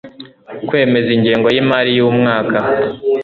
kwemeza 0.67 1.09
ingengo 1.17 1.47
y 1.55 1.57
imari 1.63 1.91
y 1.97 2.01
umwaka 2.09 2.57